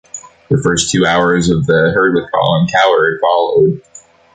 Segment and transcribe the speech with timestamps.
[0.49, 3.83] The first two hours of "The Herd with Colin Cowherd" followed.